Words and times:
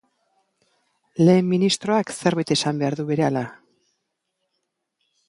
Lehen 1.27 1.51
ministroak 1.51 2.13
zerbait 2.15 2.55
esan 2.57 2.81
behar 2.85 2.99
du 3.01 3.07
berehala. 3.11 3.47